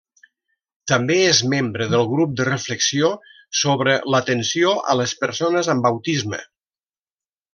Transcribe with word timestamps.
També 0.91 1.17
és 1.25 1.41
membre 1.51 1.87
del 1.91 2.05
grup 2.13 2.31
de 2.39 2.47
reflexió 2.47 3.11
sobre 3.61 3.95
l'atenció 4.15 4.73
a 4.95 4.99
les 5.03 5.15
persones 5.23 5.71
amb 5.75 5.89
autisme. 5.93 6.43